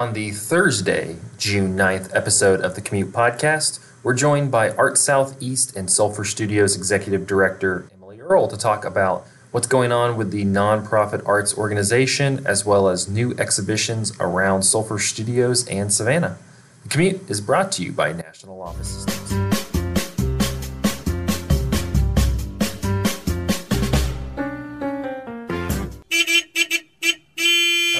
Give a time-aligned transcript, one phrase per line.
[0.00, 5.76] On the Thursday, June 9th episode of the Commute Podcast, we're joined by Art Southeast
[5.76, 10.46] and Sulfur Studios Executive Director Emily Earl to talk about what's going on with the
[10.46, 16.38] nonprofit arts organization as well as new exhibitions around Sulfur Studios and Savannah.
[16.84, 19.49] The Commute is brought to you by National Office Systems.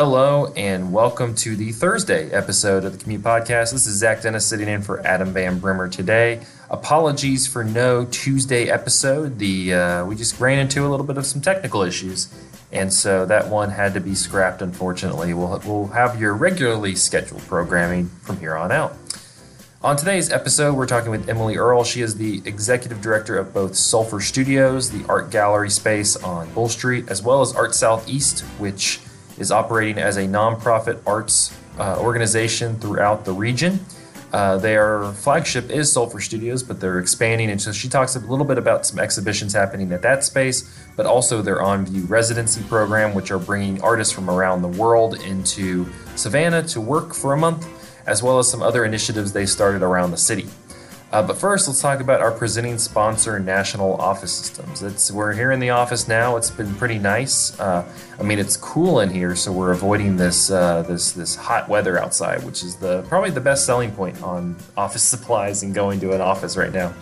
[0.01, 3.73] Hello, and welcome to the Thursday episode of the Commute Podcast.
[3.73, 6.41] This is Zach Dennis sitting in for Adam Van Brimmer today.
[6.71, 9.39] Apologies for no Tuesday episode.
[9.39, 12.35] The uh, we just ran into a little bit of some technical issues,
[12.73, 14.63] and so that one had to be scrapped.
[14.63, 18.97] Unfortunately, we'll we'll have your regularly scheduled programming from here on out.
[19.83, 21.85] On today's episode, we're talking with Emily Earl.
[21.85, 26.71] She is the executive director of both Sulfur Studios, the art gallery space on Bull
[26.71, 28.99] Street, as well as Art Southeast, which
[29.41, 33.81] is operating as a nonprofit arts uh, organization throughout the region.
[34.33, 37.51] Uh, their flagship is Sulfur Studios, but they're expanding.
[37.51, 41.05] And so she talks a little bit about some exhibitions happening at that space, but
[41.05, 45.89] also their On View residency program, which are bringing artists from around the world into
[46.15, 47.67] Savannah to work for a month,
[48.07, 50.47] as well as some other initiatives they started around the city.
[51.13, 54.81] Uh, but first, let's talk about our presenting sponsor, National Office Systems.
[54.83, 56.37] It's we're here in the office now.
[56.37, 57.59] It's been pretty nice.
[57.59, 57.85] Uh,
[58.19, 61.99] I mean, it's cool in here, so we're avoiding this uh, this this hot weather
[61.99, 66.13] outside, which is the probably the best selling point on office supplies and going to
[66.13, 66.95] an office right now.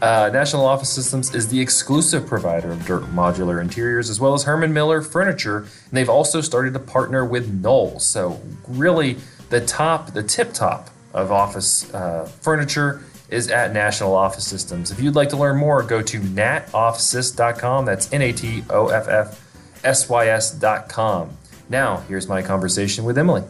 [0.00, 4.44] Uh, National Office Systems is the exclusive provider of DIRTT modular interiors, as well as
[4.44, 7.98] Herman Miller Furniture, and they've also started to partner with Knoll.
[7.98, 9.16] So really,
[9.50, 14.90] the top, the tip top of office uh, furniture is at National Office Systems.
[14.90, 17.84] If you'd like to learn more, go to natoffsys.com.
[17.84, 21.36] That's N A T O F F S Y S.com.
[21.68, 23.42] Now, here's my conversation with Emily.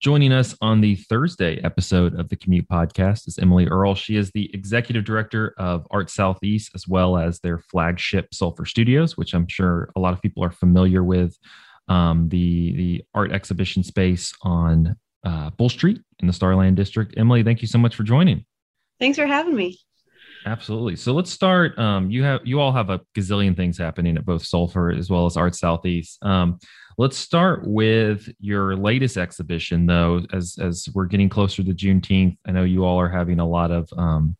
[0.00, 3.96] Joining us on the Thursday episode of the Commute Podcast is Emily Earl.
[3.96, 9.16] She is the executive director of Art Southeast, as well as their flagship Sulfur Studios,
[9.16, 11.36] which I'm sure a lot of people are familiar with.
[11.88, 17.14] Um, the the art exhibition space on uh, Bull Street in the Starland District.
[17.16, 18.44] Emily, thank you so much for joining.
[18.98, 19.78] Thanks for having me.
[20.46, 20.96] Absolutely.
[20.96, 21.78] So let's start.
[21.78, 25.26] Um, you have you all have a gazillion things happening at both Sulfur as well
[25.26, 26.18] as Art Southeast.
[26.22, 26.58] Um,
[26.96, 30.22] let's start with your latest exhibition, though.
[30.32, 33.70] As as we're getting closer to Juneteenth, I know you all are having a lot
[33.70, 34.36] of um,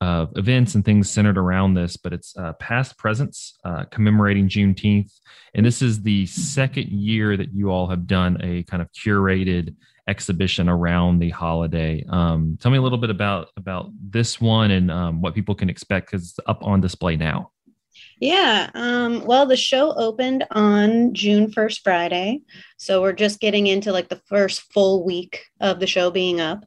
[0.00, 5.12] uh, events and things centered around this, but it's uh, past presence uh, commemorating Juneteenth,
[5.54, 9.74] and this is the second year that you all have done a kind of curated
[10.08, 12.04] exhibition around the holiday.
[12.08, 15.68] Um, tell me a little bit about about this one and um, what people can
[15.68, 17.50] expect because it's up on display now.
[18.20, 18.70] Yeah.
[18.74, 22.40] Um, well, the show opened on June 1st, Friday.
[22.76, 26.64] So we're just getting into like the first full week of the show being up.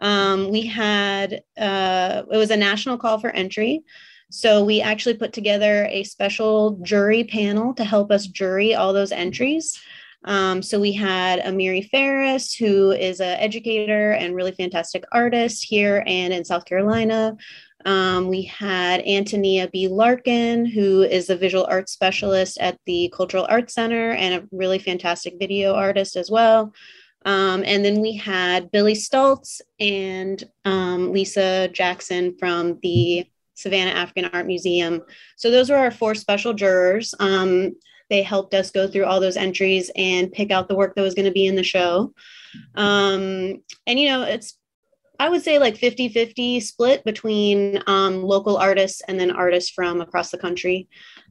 [0.00, 3.82] Um, we had, uh, it was a national call for entry.
[4.30, 9.12] So we actually put together a special jury panel to help us jury all those
[9.12, 9.80] entries.
[10.24, 16.02] Um, so we had Amiri Farris, who is an educator and really fantastic artist here
[16.06, 17.36] and in South Carolina.
[17.84, 19.88] Um, we had Antonia B.
[19.88, 24.78] Larkin, who is a visual arts specialist at the Cultural Arts Center and a really
[24.78, 26.74] fantastic video artist as well.
[27.24, 34.26] Um, and then we had Billy Stultz and um, Lisa Jackson from the Savannah African
[34.26, 35.02] Art Museum.
[35.36, 37.14] So those were our four special jurors.
[37.18, 37.72] Um,
[38.10, 41.14] they helped us go through all those entries and pick out the work that was
[41.14, 42.12] going to be in the show.
[42.74, 44.57] Um, and, you know, it's,
[45.18, 50.00] I would say like 50 50 split between um, local artists and then artists from
[50.00, 50.88] across the country.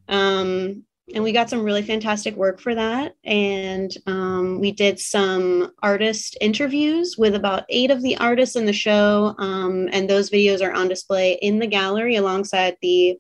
[0.10, 0.84] Um,
[1.14, 3.14] and we got some really fantastic work for that.
[3.24, 8.74] And um, we did some artist interviews with about eight of the artists in the
[8.74, 9.34] show.
[9.38, 13.18] Um, and those videos are on display in the gallery alongside the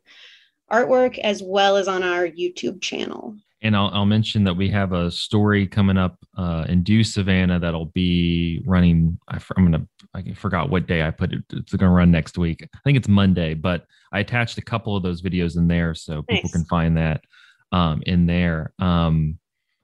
[0.69, 3.37] artwork as well as on our YouTube channel.
[3.61, 7.59] And I'll, I'll mention that we have a story coming up uh, in Do Savannah
[7.59, 9.17] that'll be running.
[9.29, 11.43] I, am gonna I forgot what day I put it.
[11.51, 12.67] It's gonna run next week.
[12.73, 16.23] I think it's Monday, but I attached a couple of those videos in there so
[16.29, 16.37] nice.
[16.37, 17.23] people can find that
[17.71, 18.73] um, in there.
[18.79, 19.37] Um,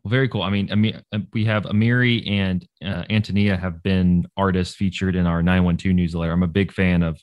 [0.04, 0.42] well, very cool.
[0.42, 5.16] I mean, I mean, uh, we have Amiri and uh, Antonia have been artists featured
[5.16, 6.32] in our 912 newsletter.
[6.32, 7.22] I'm a big fan of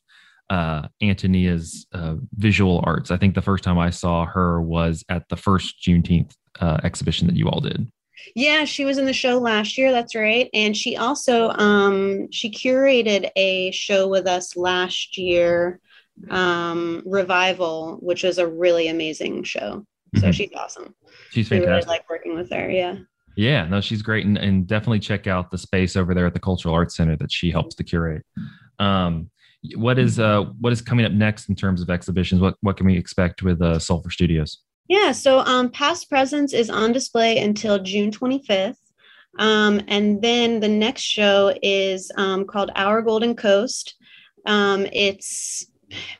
[0.48, 3.10] uh, Antonia's uh, visual arts.
[3.10, 7.26] I think the first time I saw her was at the first Juneteenth uh, exhibition
[7.26, 7.90] that you all did.
[8.34, 9.92] Yeah, she was in the show last year.
[9.92, 15.80] That's right, and she also um, she curated a show with us last year,
[16.30, 19.84] um, Revival, which was a really amazing show.
[20.16, 20.30] So mm-hmm.
[20.32, 20.94] she's awesome.
[21.30, 21.68] She's fantastic.
[21.68, 22.70] We really like working with her.
[22.70, 22.96] Yeah.
[23.36, 26.40] Yeah, no, she's great, and, and definitely check out the space over there at the
[26.40, 28.24] Cultural Arts Center that she helps to curate.
[28.78, 29.30] Um,
[29.74, 32.40] what is uh what is coming up next in terms of exhibitions?
[32.40, 34.58] What what can we expect with uh, Sulfur Studios?
[34.90, 38.74] Yeah, so um, past presence is on display until June 25th.
[39.38, 43.94] Um, and then the next show is um, called Our Golden Coast.
[44.46, 45.64] Um, it's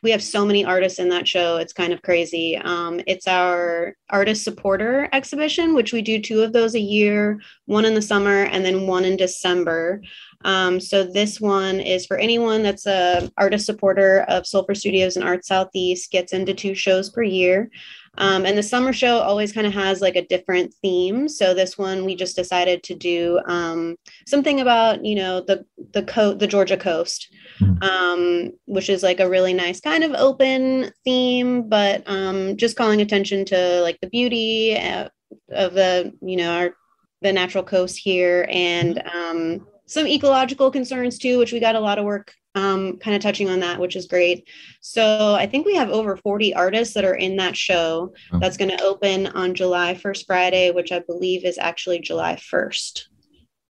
[0.03, 1.57] we have so many artists in that show.
[1.57, 2.57] It's kind of crazy.
[2.57, 7.85] Um, it's our artist supporter exhibition, which we do two of those a year, one
[7.85, 10.01] in the summer and then one in December.
[10.45, 15.25] Um, so this one is for anyone that's a artist supporter of Sulfur Studios and
[15.25, 17.71] Art Southeast, gets into two shows per year.
[18.19, 21.29] Um, and the summer show always kind of has like a different theme.
[21.29, 23.97] So this one we just decided to do um,
[24.27, 27.29] something about you know the the coast, the Georgia coast,
[27.61, 27.83] mm-hmm.
[27.83, 33.01] um, which is like a really nice kind of open theme, but um, just calling
[33.01, 35.09] attention to like the beauty uh,
[35.51, 36.75] of the you know our
[37.23, 39.19] the natural coast here and mm-hmm.
[39.19, 43.23] um, some ecological concerns too, which we got a lot of work um, kind of
[43.23, 44.49] touching on that, which is great.
[44.81, 48.13] So I think we have over 40 artists that are in that show.
[48.33, 48.39] Oh.
[48.39, 53.05] That's going to open on July 1st, Friday, which I believe is actually July 1st.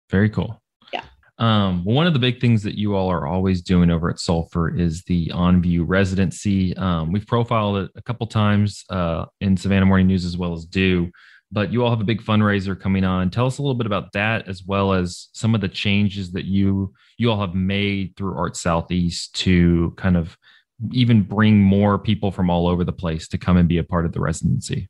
[0.10, 0.62] Very cool.
[0.94, 1.04] Yeah.
[1.40, 4.76] Um, one of the big things that you all are always doing over at Sulfur
[4.76, 6.76] is the On View residency.
[6.78, 10.66] Um, we've profiled it a couple times uh, in Savannah Morning News as well as
[10.66, 11.12] Do
[11.52, 13.30] but you all have a big fundraiser coming on.
[13.30, 16.46] Tell us a little bit about that, as well as some of the changes that
[16.46, 20.38] you you all have made through Art Southeast to kind of
[20.92, 24.06] even bring more people from all over the place to come and be a part
[24.06, 24.88] of the residency.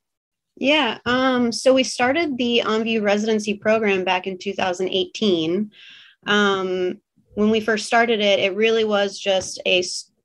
[0.59, 5.71] Yeah, um, so we started the OnView residency program back in 2018.
[6.25, 6.99] Um,
[7.35, 9.83] when we first started it, it really was just a,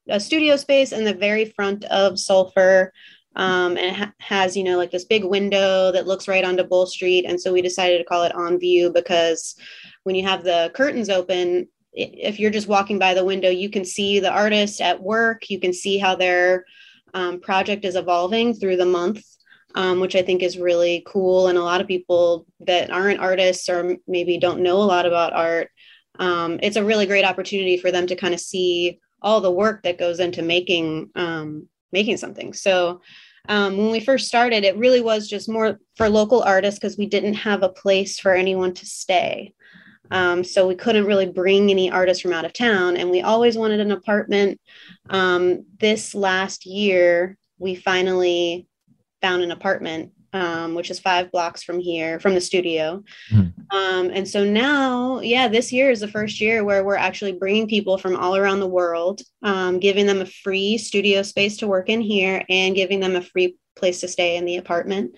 [0.08, 2.92] a studio space in the very front of Sulfur
[3.36, 6.64] um, and it ha- has you know like this big window that looks right onto
[6.64, 7.24] bull street.
[7.26, 9.54] And so we decided to call it on view because
[10.04, 13.84] when you have the curtains open if you're just walking by the window you can
[13.84, 15.50] see the artist at work.
[15.50, 16.64] You can see how their
[17.14, 19.22] um, project is evolving through the month
[19.74, 21.48] um, which i think is really cool.
[21.48, 25.32] And a lot of people that aren't artists or maybe don't know a lot about
[25.32, 25.70] art
[26.18, 29.82] um, it's a really great opportunity for them to kind of see all the work
[29.82, 32.52] that goes into making um, making something.
[32.52, 33.00] So
[33.48, 37.06] um, when we first started, it really was just more for local artists because we
[37.06, 39.54] didn't have a place for anyone to stay.
[40.10, 43.56] Um, so we couldn't really bring any artists from out of town, and we always
[43.56, 44.60] wanted an apartment.
[45.08, 48.68] Um, this last year, we finally
[49.22, 53.02] found an apartment um, which is five blocks from here, from the studio.
[53.30, 53.52] Mm.
[53.70, 57.68] Um, and so now, yeah, this year is the first year where we're actually bringing
[57.68, 61.88] people from all around the world, um, giving them a free studio space to work
[61.88, 65.14] in here and giving them a free place to stay in the apartment.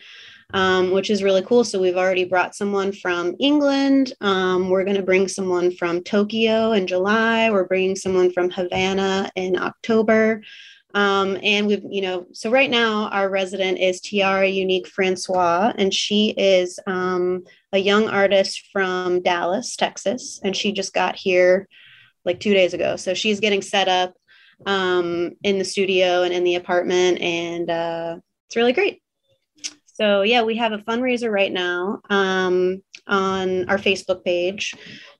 [0.52, 1.64] Um, which is really cool.
[1.64, 4.12] So we've already brought someone from England.
[4.20, 7.50] Um, we're going to bring someone from Tokyo in July.
[7.50, 10.42] We're bringing someone from Havana in October.
[10.94, 15.92] Um, and we've, you know, so right now our resident is Tiara Unique Francois, and
[15.92, 17.42] she is um,
[17.72, 21.68] a young artist from Dallas, Texas, and she just got here
[22.24, 22.96] like two days ago.
[22.96, 24.14] So she's getting set up
[24.66, 29.02] um, in the studio and in the apartment, and uh, it's really great.
[29.86, 34.74] So yeah, we have a fundraiser right now um, on our Facebook page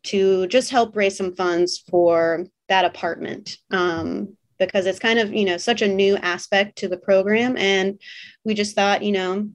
[0.04, 3.58] to just help raise some funds for that apartment.
[3.70, 7.56] Um, because it's kind of you know such a new aspect to the program.
[7.56, 8.00] And
[8.44, 9.48] we just thought you know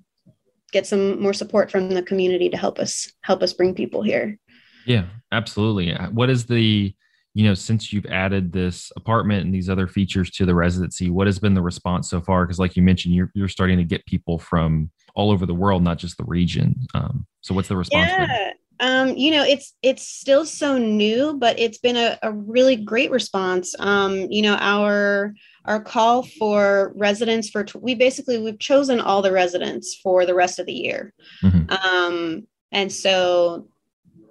[0.71, 4.37] get some more support from the community to help us help us bring people here.
[4.85, 5.93] Yeah absolutely.
[6.11, 6.93] What is the
[7.35, 11.27] you know since you've added this apartment and these other features to the residency what
[11.27, 12.45] has been the response so far?
[12.45, 15.83] Because like you mentioned you're, you're starting to get people from all over the world
[15.83, 16.75] not just the region.
[16.93, 18.25] Um, so what's the response yeah.
[18.25, 18.53] Been?
[18.79, 23.12] Um, you know, it's it's still so new, but it's been a, a really great
[23.12, 23.75] response.
[23.79, 25.33] Um, you know, our
[25.65, 30.59] our call for residents for we basically we've chosen all the residents for the rest
[30.59, 31.69] of the year, mm-hmm.
[31.71, 33.67] um, and so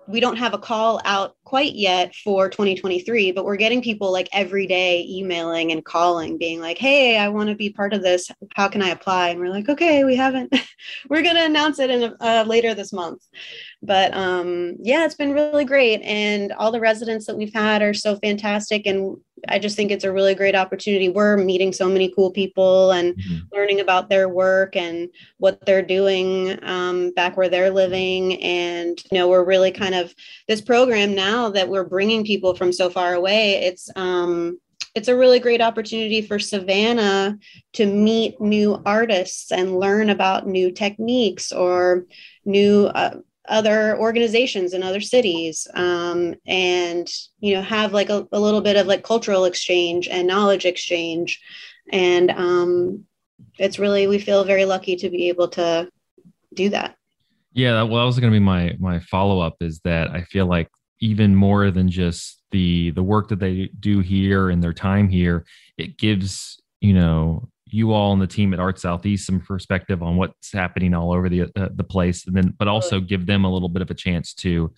[0.08, 4.28] we don't have a call out quite yet for 2023 but we're getting people like
[4.32, 8.30] every day emailing and calling being like hey i want to be part of this.
[8.54, 9.30] How can i apply?
[9.30, 10.54] And we're like okay we haven't.
[11.10, 13.20] We're going to announce it in uh, later this month.
[13.82, 17.94] But um, yeah it's been really great and all the residents that we've had are
[17.94, 21.08] so fantastic and I just think it's a really great opportunity.
[21.08, 23.38] We're meeting so many cool people and mm-hmm.
[23.52, 28.42] learning about their work and what they're doing um, back where they're living.
[28.42, 30.14] And, you know, we're really kind of
[30.46, 33.64] this program now that we're bringing people from so far away.
[33.64, 34.58] It's, um,
[34.94, 37.38] it's a really great opportunity for Savannah
[37.74, 42.06] to meet new artists and learn about new techniques or
[42.44, 43.18] new uh,
[43.48, 47.08] other organizations in other cities um, and
[47.40, 51.40] you know have like a, a, little bit of like cultural exchange and knowledge exchange.
[51.90, 53.04] And um,
[53.58, 55.90] it's really we feel very lucky to be able to
[56.54, 56.96] do that.
[57.52, 60.68] Yeah well that was going to be my my follow-up is that i feel like
[61.00, 65.44] even more than just the the work that they do here and their time here
[65.76, 70.16] it gives you know you all and the team at Art Southeast some perspective on
[70.16, 73.52] what's happening all over the uh, the place, and then but also give them a
[73.52, 74.72] little bit of a chance to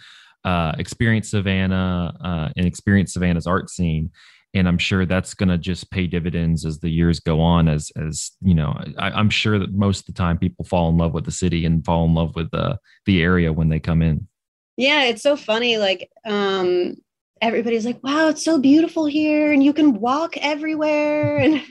[0.44, 4.10] uh, experience Savannah uh, and experience Savannah's art scene.
[4.52, 7.68] And I'm sure that's going to just pay dividends as the years go on.
[7.68, 10.96] As as you know, I, am sure that most of the time people fall in
[10.96, 14.02] love with the city and fall in love with the the area when they come
[14.02, 14.26] in.
[14.76, 15.78] Yeah, it's so funny.
[15.78, 16.96] Like um,
[17.40, 21.38] everybody's like, wow, it's so beautiful here and you can walk everywhere.
[21.38, 21.62] And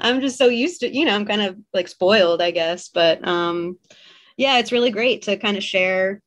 [0.00, 2.90] I'm just so used to, you know, I'm kind of like spoiled, I guess.
[2.90, 3.78] But um,
[4.36, 6.20] yeah, it's really great to kind of share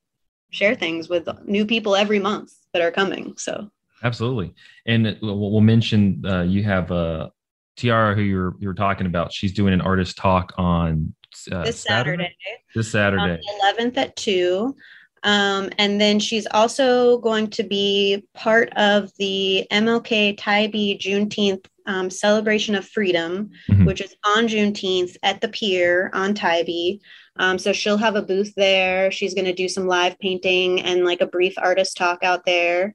[0.49, 3.35] share things with new people every month that are coming.
[3.37, 3.69] So
[4.03, 4.55] absolutely.
[4.85, 7.29] And we'll mention uh, you have uh,
[7.75, 9.31] Tiara, who you're you're talking about.
[9.31, 11.13] She's doing an artist talk on
[11.51, 12.23] uh, this Saturday.
[12.23, 12.35] Saturday.
[12.73, 14.75] This Saturday, eleventh at two.
[15.23, 22.09] Um, and then she's also going to be part of the MLK Tybee Juneteenth um,
[22.09, 23.85] celebration of freedom, mm-hmm.
[23.85, 26.99] which is on Juneteenth at the pier on Tybee.
[27.37, 29.11] Um, so she'll have a booth there.
[29.11, 32.93] She's going to do some live painting and like a brief artist talk out there.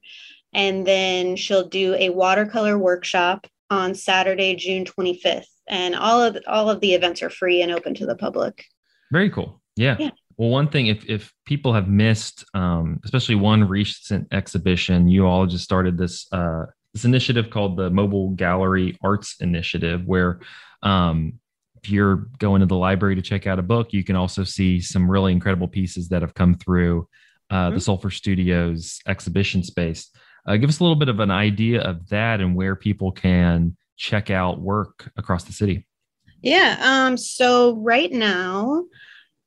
[0.53, 5.47] And then she'll do a watercolor workshop on Saturday, June 25th.
[5.67, 8.65] And all of all of the events are free and open to the public.
[9.11, 9.61] Very cool.
[9.75, 9.95] Yeah.
[9.97, 10.11] yeah.
[10.37, 15.45] Well, one thing, if if people have missed, um, especially one recent exhibition, you all
[15.45, 20.39] just started this uh, this initiative called the Mobile Gallery Arts Initiative, where
[20.81, 21.39] um,
[21.83, 24.79] if you're going to the library to check out a book, you can also see
[24.79, 27.07] some really incredible pieces that have come through
[27.49, 27.75] uh, mm-hmm.
[27.75, 30.09] the Sulfur Studios exhibition space.
[30.45, 33.75] Uh, give us a little bit of an idea of that and where people can
[33.97, 35.85] check out work across the city.
[36.41, 36.77] Yeah.
[36.81, 38.83] Um, so right now,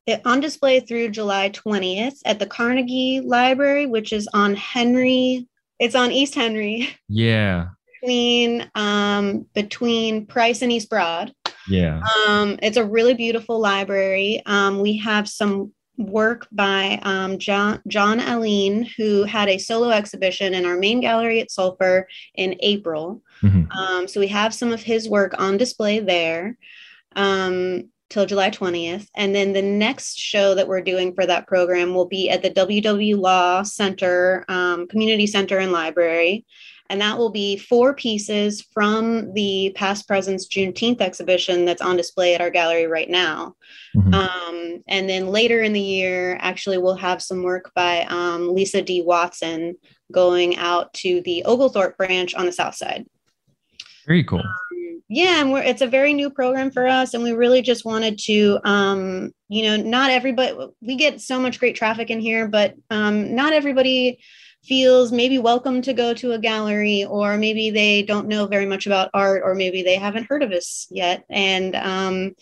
[0.07, 5.47] it, on display through July 20th at the Carnegie Library, which is on Henry.
[5.79, 6.89] It's on East Henry.
[7.09, 7.67] Yeah.
[8.01, 11.33] Between um, between Price and East Broad.
[11.67, 12.01] Yeah.
[12.27, 14.41] Um, it's a really beautiful library.
[14.45, 20.53] Um, we have some work by um, John John Alleyne, who had a solo exhibition
[20.53, 23.21] in our main gallery at Sulfur in April.
[23.41, 23.71] Mm-hmm.
[23.71, 26.55] Um, so we have some of his work on display there.
[27.15, 29.07] Um, till July 20th.
[29.15, 32.51] And then the next show that we're doing for that program will be at the
[32.51, 36.45] WW Law Center, um, Community Center and Library.
[36.89, 42.33] And that will be four pieces from the Past Presence Juneteenth exhibition that's on display
[42.33, 43.55] at our gallery right now.
[43.95, 44.13] Mm-hmm.
[44.13, 48.81] Um, and then later in the year, actually, we'll have some work by um, Lisa
[48.81, 49.01] D.
[49.01, 49.75] Watson
[50.13, 53.05] going out to the Oglethorpe branch on the south side.
[54.05, 54.43] Very cool.
[55.09, 58.19] Yeah, and we're it's a very new program for us, and we really just wanted
[58.25, 60.53] to, um, you know, not everybody.
[60.81, 64.19] We get so much great traffic in here, but um, not everybody
[64.65, 68.85] feels maybe welcome to go to a gallery, or maybe they don't know very much
[68.85, 71.23] about art, or maybe they haven't heard of us yet.
[71.29, 72.35] And um,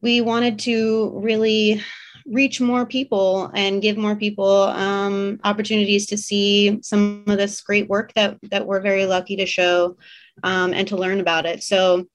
[0.00, 1.82] we wanted to really
[2.26, 7.88] reach more people and give more people um, opportunities to see some of this great
[7.88, 9.96] work that that we're very lucky to show
[10.42, 11.62] um, and to learn about it.
[11.62, 12.06] So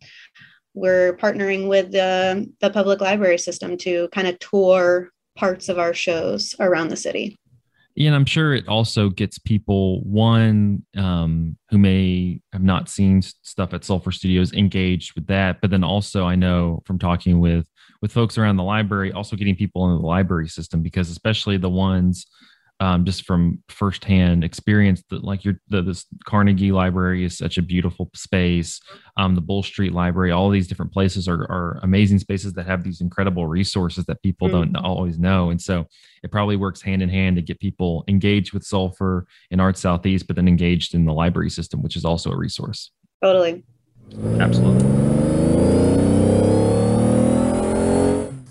[0.73, 5.93] we're partnering with the, the public library system to kind of tour parts of our
[5.93, 7.37] shows around the city.
[7.97, 13.73] And I'm sure it also gets people one um, who may have not seen stuff
[13.73, 17.67] at Sulfur Studios engaged with that, but then also I know from talking with
[18.01, 21.69] with folks around the library, also getting people in the library system because especially the
[21.69, 22.25] ones
[22.83, 27.61] um, just from firsthand experience that like your the, this Carnegie Library is such a
[27.61, 28.81] beautiful space.
[29.15, 32.83] Um, the Bull Street Library, all these different places are, are amazing spaces that have
[32.83, 34.73] these incredible resources that people mm-hmm.
[34.73, 35.49] don't always know.
[35.49, 35.85] And so
[36.23, 40.27] it probably works hand in hand to get people engaged with Sulfur and Art Southeast,
[40.27, 42.91] but then engaged in the library system, which is also a resource.
[43.23, 43.63] Totally.
[44.41, 45.22] Absolutely.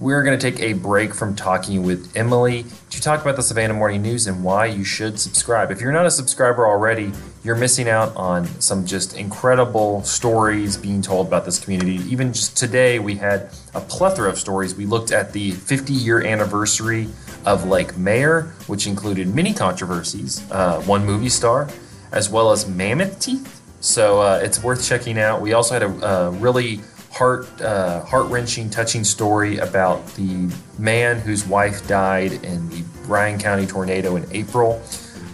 [0.03, 3.75] We're going to take a break from talking with Emily to talk about the Savannah
[3.75, 5.71] Morning News and why you should subscribe.
[5.71, 7.13] If you're not a subscriber already,
[7.45, 12.01] you're missing out on some just incredible stories being told about this community.
[12.11, 14.75] Even just today, we had a plethora of stories.
[14.75, 17.07] We looked at the 50 year anniversary
[17.47, 21.69] of Lake Mayer, which included many controversies, uh, one movie star,
[22.11, 25.41] as well as mammoth teeth So uh, it's worth checking out.
[25.41, 26.81] We also had a, a really
[27.13, 33.39] heart uh, heart wrenching, touching story about the man whose wife died in the Bryan
[33.39, 34.83] County tornado in April.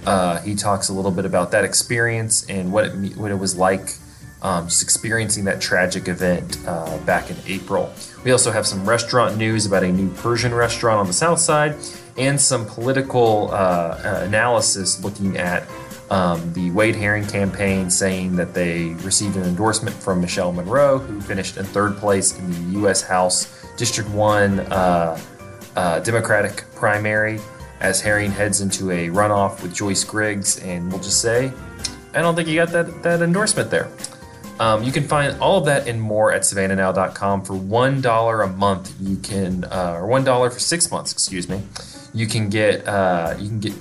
[0.05, 3.57] Uh, he talks a little bit about that experience and what it what it was
[3.57, 3.95] like
[4.43, 7.93] um, just experiencing that tragic event uh, back in April.
[8.25, 11.77] We also have some restaurant news about a new Persian restaurant on the south side
[12.17, 15.69] and some political uh, analysis looking at
[16.11, 21.21] um, the Wade Herring campaign saying that they received an endorsement from Michelle Munroe, who
[21.21, 23.03] finished in third place in the U.S.
[23.03, 25.21] House District 1 uh,
[25.77, 27.39] uh, Democratic primary
[27.81, 30.59] as Herring heads into a runoff with Joyce Griggs.
[30.61, 31.53] And we'll just say,
[32.15, 33.89] I don't think you got that, that endorsement there.
[34.59, 38.95] Um, you can find all of that and more at savannahnow.com for $1 a month.
[39.01, 41.63] You can, uh, or $1 for six months, excuse me.
[42.13, 43.75] You can get, uh, you can get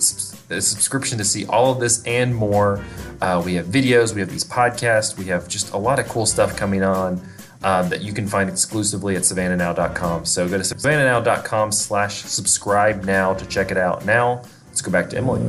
[0.50, 2.84] a subscription to see all of this and more.
[3.22, 6.26] Uh, we have videos, we have these podcasts, we have just a lot of cool
[6.26, 7.22] stuff coming on.
[7.64, 10.26] Uh, that you can find exclusively at savannahnow.com.
[10.26, 14.06] So go to savannahnow.com slash subscribe now to check it out.
[14.06, 15.42] Now, let's go back to Emily.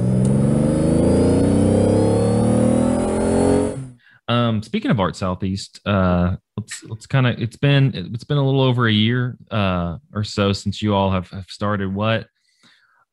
[4.27, 8.45] Um, speaking of Art Southeast, uh, let's let's kind of it's been it's been a
[8.45, 11.95] little over a year uh, or so since you all have, have started.
[11.95, 12.27] What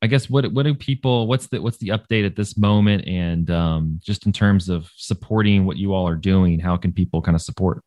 [0.05, 3.49] I guess what what do people what's the what's the update at this moment, and
[3.49, 7.33] um, just in terms of supporting what you all are doing, how can people kind
[7.33, 7.83] of support?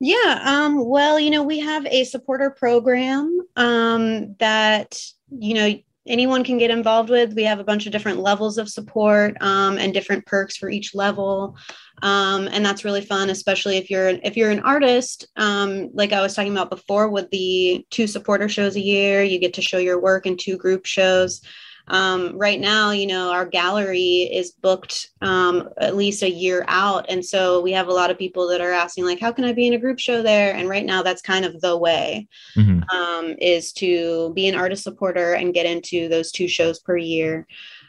[0.00, 6.44] Yeah, um, well, you know, we have a supporter program um, that you know anyone
[6.44, 7.34] can get involved with.
[7.34, 10.94] We have a bunch of different levels of support um, and different perks for each
[10.94, 11.56] level.
[12.02, 15.28] Um, and that's really fun, especially if you're if you're an artist.
[15.36, 19.38] Um, like I was talking about before, with the two supporter shows a year, you
[19.38, 21.42] get to show your work in two group shows
[21.88, 27.06] um, right now, you know, our gallery is booked um, at least a year out.
[27.08, 29.52] And so we have a lot of people that are asking, like, how can I
[29.52, 30.54] be in a group show there?
[30.54, 32.82] And right now, that's kind of the way mm-hmm.
[32.96, 37.46] um, is to be an artist supporter and get into those two shows per year.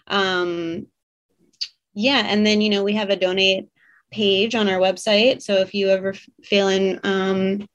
[0.07, 0.87] Um,
[1.93, 2.23] yeah.
[2.25, 3.69] And then, you know, we have a donate
[4.11, 5.41] page on our website.
[5.41, 7.67] So if you ever feeling um,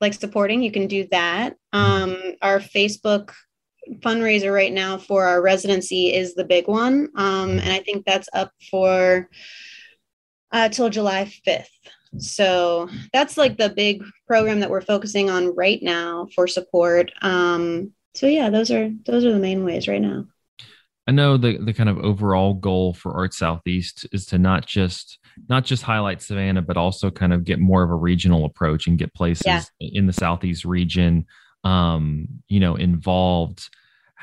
[0.00, 1.56] like supporting, you can do that.
[1.72, 3.32] Um, our Facebook
[4.00, 7.08] fundraiser right now for our residency is the big one.
[7.16, 9.28] Um, and I think that's up for
[10.52, 11.66] uh, till July 5th.
[12.18, 17.12] So that's like the big program that we're focusing on right now for support.
[17.22, 20.26] Um, so yeah, those are those are the main ways right now.
[21.06, 25.18] I know the the kind of overall goal for Art Southeast is to not just
[25.48, 28.98] not just highlight Savannah, but also kind of get more of a regional approach and
[28.98, 29.62] get places yeah.
[29.78, 31.26] in the Southeast region,
[31.64, 33.68] um, you know, involved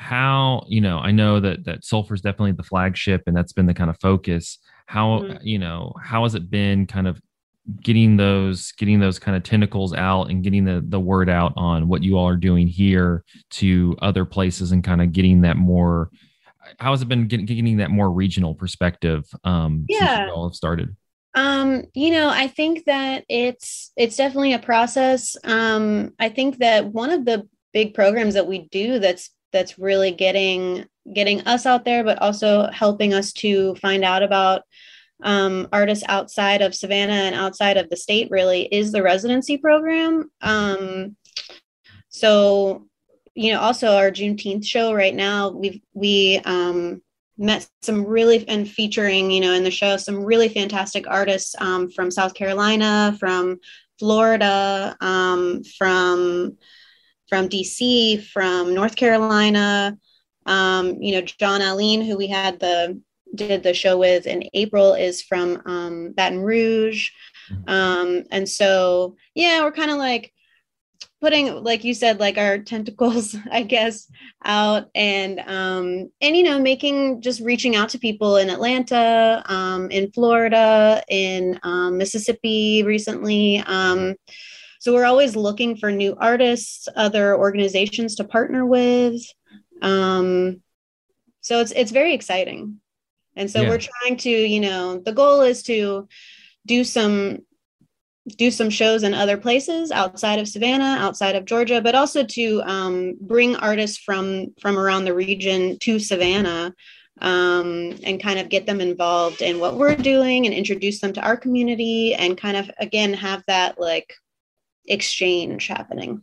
[0.00, 3.66] how you know i know that that sulfur is definitely the flagship and that's been
[3.66, 5.36] the kind of focus how mm-hmm.
[5.44, 7.20] you know how has it been kind of
[7.82, 11.88] getting those getting those kind of tentacles out and getting the the word out on
[11.88, 16.10] what you all are doing here to other places and kind of getting that more
[16.78, 20.16] how has it been getting, getting that more regional perspective um yeah.
[20.16, 20.96] since you all have started
[21.38, 25.36] um you know i think that it's it's definitely a process.
[25.44, 30.10] Um i think that one of the big programs that we do that's that's really
[30.10, 34.62] getting getting us out there but also helping us to find out about
[35.22, 40.30] um, artists outside of savannah and outside of the state really is the residency program.
[40.40, 41.16] Um,
[42.08, 42.86] so
[43.34, 47.02] you know also our juneteenth show right now we've we um,
[47.38, 51.90] met some really and featuring you know in the show some really fantastic artists um,
[51.90, 53.58] from south carolina from
[53.98, 56.56] florida um, from
[57.28, 59.96] from DC, from North Carolina.
[60.46, 63.00] Um, you know, John Aline, who we had the
[63.34, 67.10] did the show with in April, is from um, Baton Rouge.
[67.52, 67.70] Mm-hmm.
[67.70, 70.32] Um, and so, yeah, we're kind of like
[71.20, 74.10] putting, like you said, like our tentacles, I guess,
[74.44, 79.90] out and um, and you know, making just reaching out to people in Atlanta, um,
[79.90, 83.58] in Florida, in um, Mississippi recently.
[83.66, 84.14] Um,
[84.80, 89.20] so we're always looking for new artists, other organizations to partner with.
[89.82, 90.62] Um,
[91.40, 92.80] so it's it's very exciting.
[93.36, 93.68] And so yeah.
[93.68, 96.08] we're trying to, you know, the goal is to
[96.66, 97.38] do some
[98.36, 102.62] do some shows in other places outside of Savannah, outside of Georgia, but also to
[102.62, 106.74] um, bring artists from from around the region to Savannah
[107.20, 111.22] um, and kind of get them involved in what we're doing and introduce them to
[111.22, 114.14] our community and kind of again have that like
[114.86, 116.22] exchange happening.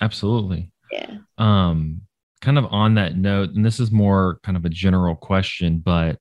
[0.00, 0.70] Absolutely.
[0.90, 1.18] Yeah.
[1.38, 2.02] Um,
[2.40, 6.18] kind of on that note, and this is more kind of a general question, but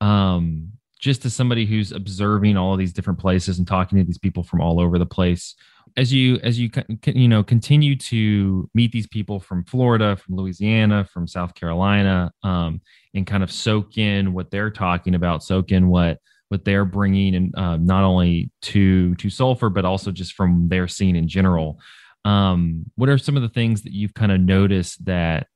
[0.00, 4.18] um, just as somebody who's observing all of these different places and talking to these
[4.18, 5.54] people from all over the place,
[5.96, 6.70] as you as you
[7.06, 12.80] you know continue to meet these people from Florida, from Louisiana, from South Carolina, um,
[13.14, 17.34] and kind of soak in what they're talking about, soak in what what they're bringing,
[17.34, 21.78] and uh, not only to to sulfur, but also just from their scene in general.
[22.24, 25.46] Um, what are some of the things that you've kind of noticed that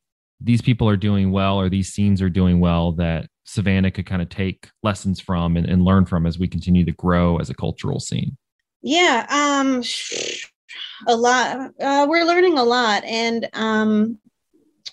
[0.43, 4.23] these people are doing well, or these scenes are doing well that Savannah could kind
[4.23, 7.55] of take lessons from and, and learn from as we continue to grow as a
[7.55, 8.37] cultural scene?
[8.83, 9.83] Yeah, um,
[11.07, 11.71] a lot.
[11.81, 14.19] Uh, we're learning a lot, and um,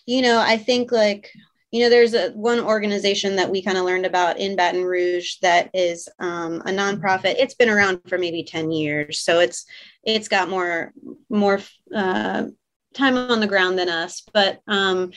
[0.05, 1.31] you know, I think like
[1.71, 5.35] you know, there's a one organization that we kind of learned about in Baton Rouge
[5.43, 7.35] that is um, a nonprofit.
[7.37, 9.65] It's been around for maybe ten years, so it's
[10.03, 10.93] it's got more
[11.29, 11.59] more
[11.95, 12.45] uh,
[12.93, 14.23] time on the ground than us.
[14.33, 15.11] But um,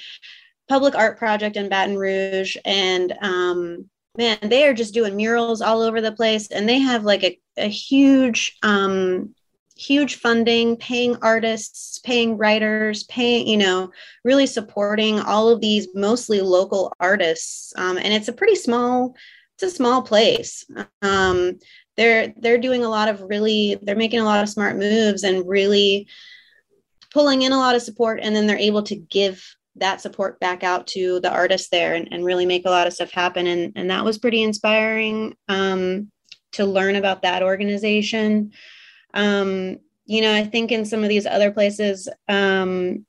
[0.68, 5.82] Public Art Project in Baton Rouge, and um, man, they are just doing murals all
[5.82, 9.34] over the place, and they have like a, a huge, um,
[9.76, 13.90] huge funding, paying artists, paying writers, paying, you know,
[14.24, 19.14] really supporting all of these mostly local artists, um, and it's a pretty small,
[19.54, 20.64] it's a small place.
[21.00, 21.58] Um,
[21.96, 25.46] they're they're doing a lot of really, they're making a lot of smart moves and
[25.46, 26.08] really
[27.12, 29.44] pulling in a lot of support, and then they're able to give
[29.76, 32.92] that support back out to the artists there and, and really make a lot of
[32.92, 33.46] stuff happen.
[33.46, 36.10] And, and that was pretty inspiring um,
[36.52, 38.52] to learn about that organization.
[39.14, 43.06] Um, you know, I think in some of these other places, um,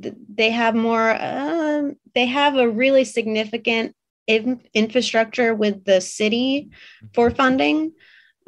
[0.00, 3.94] th- they have more, uh, they have a really significant
[4.26, 6.70] in- infrastructure with the city
[7.12, 7.92] for funding.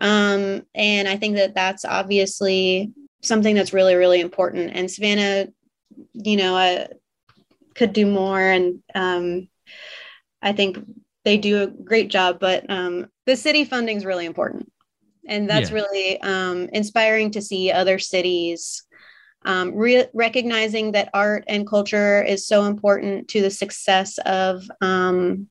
[0.00, 4.72] Um, and I think that that's obviously something that's really, really important.
[4.74, 5.46] And Savannah
[6.14, 6.88] you know, I
[7.74, 8.40] could do more.
[8.40, 9.48] And um,
[10.42, 10.78] I think
[11.24, 14.70] they do a great job, but um, the city funding is really important.
[15.28, 15.76] And that's yeah.
[15.76, 18.84] really um, inspiring to see other cities
[19.44, 25.48] um, re- recognizing that art and culture is so important to the success of um,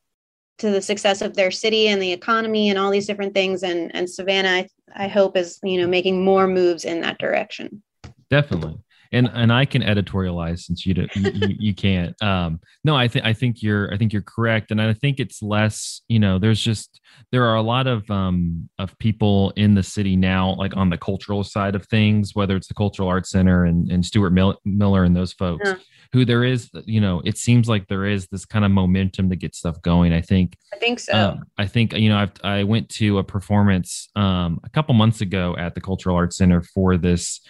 [0.57, 3.63] to the success of their city and the economy and all these different things.
[3.63, 7.83] And and Savannah, I, I hope is you know making more moves in that direction.
[8.29, 8.79] Definitely
[9.15, 12.15] and and I can editorialize since you do, you, you can't.
[12.25, 15.43] Um, no, I think I think you're I think you're correct, and I think it's
[15.43, 16.01] less.
[16.08, 16.99] You know, there's just
[17.32, 20.97] there are a lot of um of people in the city now, like on the
[20.97, 24.32] cultural side of things, whether it's the Cultural Arts Center and and Stuart
[24.65, 25.69] Miller and those folks.
[25.69, 25.78] Yeah.
[26.13, 29.36] Who there is, you know, it seems like there is this kind of momentum to
[29.36, 30.13] get stuff going.
[30.13, 30.58] I think.
[30.73, 31.13] I think so.
[31.13, 35.21] Um, I think you know I've, I went to a performance um, a couple months
[35.21, 37.41] ago at the Cultural Arts Center for this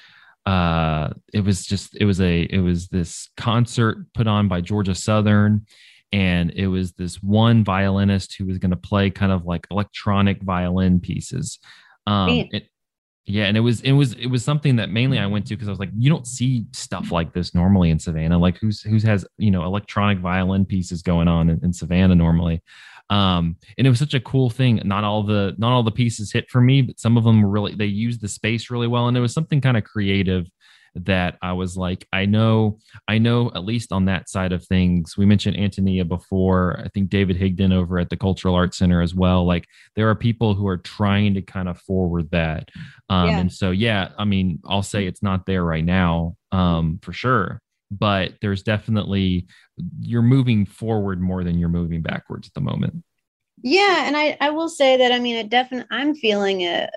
[0.45, 4.95] uh it was just it was a it was this concert put on by Georgia
[4.95, 5.65] Southern
[6.11, 10.41] and it was this one violinist who was going to play kind of like electronic
[10.43, 11.59] violin pieces.
[12.05, 12.67] Um it,
[13.25, 15.67] yeah and it was it was it was something that mainly i went to because
[15.67, 18.37] i was like you don't see stuff like this normally in savannah.
[18.37, 22.61] Like who's who's has you know electronic violin pieces going on in, in savannah normally
[23.09, 26.31] um and it was such a cool thing not all the not all the pieces
[26.31, 29.07] hit for me but some of them were really they used the space really well
[29.07, 30.49] and it was something kind of creative
[30.95, 35.17] that I was like, I know, I know at least on that side of things.
[35.17, 36.79] We mentioned Antonia before.
[36.83, 39.45] I think David Higdon over at the Cultural Arts Center as well.
[39.45, 39.65] Like
[39.95, 42.69] there are people who are trying to kind of forward that.
[43.09, 43.39] Um, yeah.
[43.39, 47.61] And so, yeah, I mean, I'll say it's not there right now um, for sure
[47.99, 49.47] but there's definitely
[49.99, 53.03] you're moving forward more than you're moving backwards at the moment.
[53.61, 56.89] Yeah, and I I will say that I mean it definitely I'm feeling a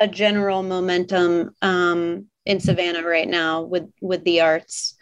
[0.00, 4.94] a general momentum um, in Savannah right now with with the arts.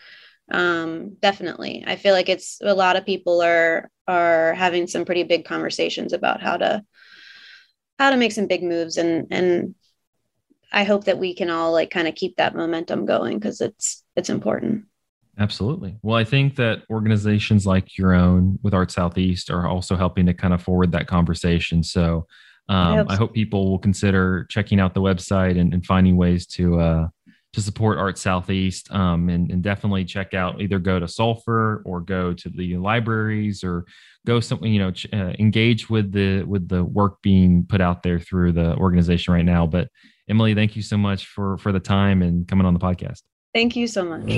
[0.50, 5.24] Um, definitely, I feel like it's a lot of people are are having some pretty
[5.24, 6.84] big conversations about how to
[7.98, 9.74] how to make some big moves and and
[10.72, 14.04] I hope that we can all like kind of keep that momentum going because it's
[14.14, 14.84] it's important.
[15.38, 15.98] Absolutely.
[16.02, 20.34] Well, I think that organizations like your own with Art Southeast are also helping to
[20.34, 21.82] kind of forward that conversation.
[21.82, 22.26] So
[22.68, 23.10] um, I, hope.
[23.10, 27.08] I, hope people will consider checking out the website and, and finding ways to uh,
[27.52, 32.00] to support Art Southeast um, and, and, definitely check out either go to Sulfur or
[32.00, 33.86] go to the libraries or
[34.26, 38.02] go something you know ch- uh, engage with the with the work being put out
[38.02, 39.66] there through the organization right now.
[39.66, 39.88] But
[40.28, 43.22] Emily, thank you so much for for the time and coming on the podcast.
[43.56, 44.30] Thank you so much.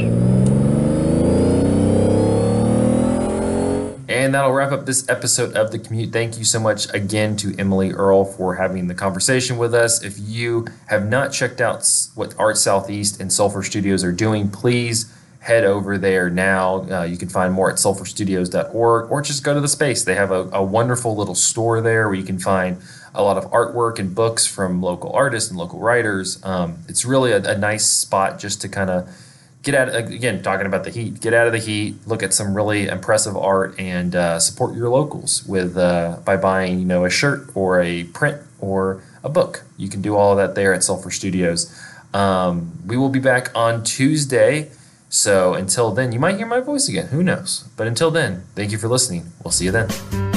[4.09, 6.13] And that'll wrap up this episode of The Commute.
[6.13, 10.05] Thank you so much again to Emily Earl for having the conversation with us.
[10.05, 15.13] If you have not checked out what Art Southeast and Sulfur Studios are doing, please
[15.41, 16.89] head over there now.
[16.89, 20.05] Uh, you can find more at sulfurstudios.org or just go to the space.
[20.05, 22.81] They have a, a wonderful little store there where you can find
[23.19, 26.43] a lot of artwork and books from local artists and local writers.
[26.45, 29.11] Um, it's really a, a nice spot just to kind of
[29.63, 32.55] get out again talking about the heat get out of the heat look at some
[32.55, 37.11] really impressive art and uh, support your locals with uh, by buying you know a
[37.11, 39.65] shirt or a print or a book.
[39.77, 41.75] You can do all of that there at sulfur studios.
[42.15, 44.71] Um, we will be back on tuesday.
[45.11, 47.09] So until then you might hear my voice again.
[47.09, 47.65] Who knows?
[47.77, 49.33] But until then thank you for listening.
[49.43, 50.28] We'll see you then